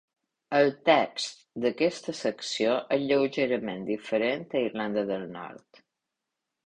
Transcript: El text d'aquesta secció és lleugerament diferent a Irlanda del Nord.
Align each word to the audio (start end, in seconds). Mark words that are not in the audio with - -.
El 0.59 0.69
text 0.89 1.43
d'aquesta 1.65 2.15
secció 2.19 2.71
és 2.97 3.03
lleugerament 3.11 3.85
diferent 3.93 4.49
a 4.57 4.67
Irlanda 4.71 5.05
del 5.11 5.29
Nord. 5.39 5.85